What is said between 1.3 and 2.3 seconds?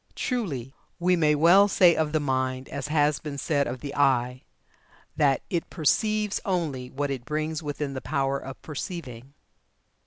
well say of the